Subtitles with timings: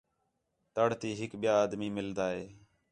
[0.75, 2.43] تڑ تی ہِک ٻِیا آدمی مِلدا ہِے